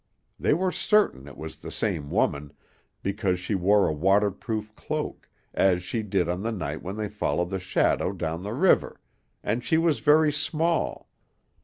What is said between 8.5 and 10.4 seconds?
river, and she was very